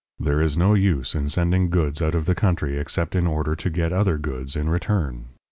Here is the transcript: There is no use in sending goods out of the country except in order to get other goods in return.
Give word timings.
There 0.19 0.41
is 0.41 0.57
no 0.57 0.73
use 0.73 1.13
in 1.13 1.29
sending 1.29 1.69
goods 1.69 2.01
out 2.01 2.15
of 2.15 2.25
the 2.25 2.33
country 2.33 2.79
except 2.79 3.15
in 3.15 3.27
order 3.27 3.55
to 3.55 3.69
get 3.69 3.93
other 3.93 4.17
goods 4.17 4.55
in 4.55 4.67
return. 4.67 5.25